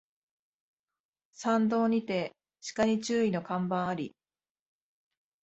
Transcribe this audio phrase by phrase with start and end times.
[1.33, 2.35] 山道にて
[2.73, 4.15] 鹿に注意の看板あり